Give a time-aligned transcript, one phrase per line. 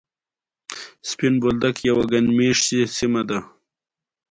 [1.07, 2.81] سیند بهېږي.